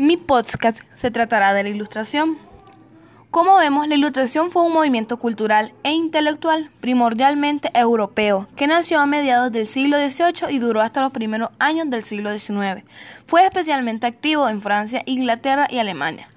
[0.00, 2.38] Mi podcast se tratará de la ilustración.
[3.32, 9.06] Como vemos, la ilustración fue un movimiento cultural e intelectual primordialmente europeo que nació a
[9.06, 12.84] mediados del siglo XVIII y duró hasta los primeros años del siglo XIX.
[13.26, 16.28] Fue especialmente activo en Francia, Inglaterra y Alemania,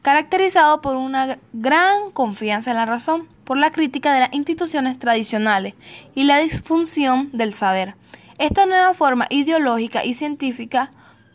[0.00, 5.74] caracterizado por una gran confianza en la razón, por la crítica de las instituciones tradicionales
[6.14, 7.96] y la disfunción del saber.
[8.38, 10.90] Esta nueva forma ideológica y científica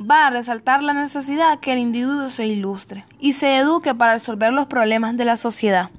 [0.10, 4.54] va a resaltar la necesidad que el individuo se ilustre y se eduque para resolver
[4.54, 5.90] los problemas de la sociedad.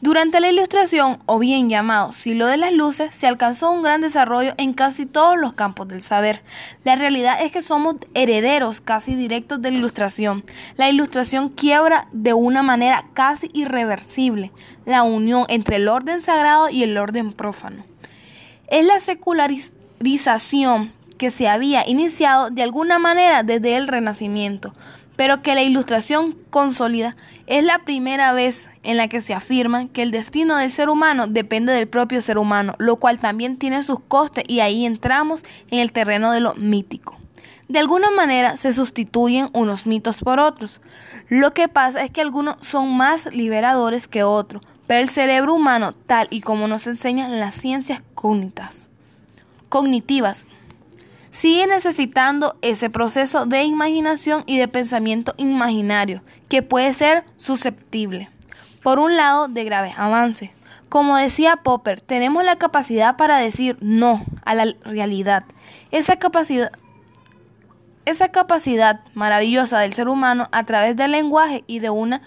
[0.00, 4.52] Durante la ilustración, o bien llamado siglo de las luces, se alcanzó un gran desarrollo
[4.58, 6.42] en casi todos los campos del saber.
[6.84, 10.44] La realidad es que somos herederos casi directos de la ilustración.
[10.76, 14.52] La ilustración quiebra de una manera casi irreversible
[14.84, 17.86] la unión entre el orden sagrado y el orden prófano.
[18.68, 24.72] Es la secularización que se había iniciado de alguna manera desde el Renacimiento,
[25.16, 30.02] pero que la ilustración consolida es la primera vez en la que se afirma que
[30.02, 34.00] el destino del ser humano depende del propio ser humano, lo cual también tiene sus
[34.00, 37.16] costes y ahí entramos en el terreno de lo mítico.
[37.68, 40.80] De alguna manera se sustituyen unos mitos por otros.
[41.28, 45.94] Lo que pasa es que algunos son más liberadores que otros, pero el cerebro humano,
[46.06, 48.88] tal y como nos enseñan las ciencias cognitivas,
[49.70, 50.46] cognitivas
[51.34, 58.30] sigue necesitando ese proceso de imaginación y de pensamiento imaginario, que puede ser susceptible,
[58.84, 60.50] por un lado, de graves avances.
[60.88, 65.42] Como decía Popper, tenemos la capacidad para decir no a la realidad.
[65.90, 66.70] Esa capacidad,
[68.04, 72.22] esa capacidad maravillosa del ser humano a través del lenguaje y de una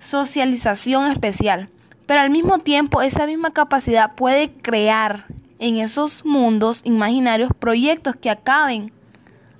[0.00, 1.68] socialización especial.
[2.06, 5.26] Pero al mismo tiempo esa misma capacidad puede crear
[5.58, 8.92] en esos mundos imaginarios proyectos que acaben,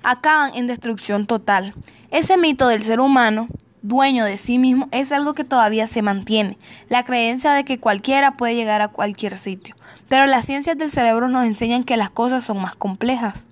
[0.03, 1.73] acaban en destrucción total.
[2.11, 3.47] Ese mito del ser humano,
[3.81, 6.57] dueño de sí mismo, es algo que todavía se mantiene,
[6.89, 9.75] la creencia de que cualquiera puede llegar a cualquier sitio.
[10.07, 13.45] Pero las ciencias del cerebro nos enseñan que las cosas son más complejas.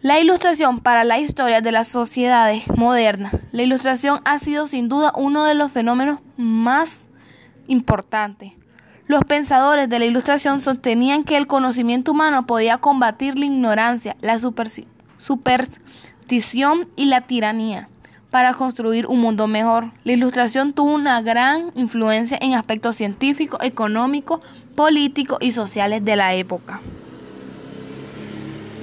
[0.00, 3.34] La ilustración para la historia de las sociedades modernas.
[3.52, 7.06] La ilustración ha sido sin duda uno de los fenómenos más
[7.68, 8.52] importantes
[9.06, 14.38] los pensadores de la Ilustración sostenían que el conocimiento humano podía combatir la ignorancia, la
[15.18, 17.88] superstición y la tiranía
[18.30, 19.92] para construir un mundo mejor.
[20.04, 24.40] La Ilustración tuvo una gran influencia en aspectos científicos, económicos,
[24.74, 26.80] políticos y sociales de la época.